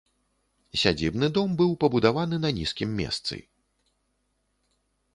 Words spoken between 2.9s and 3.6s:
месцы.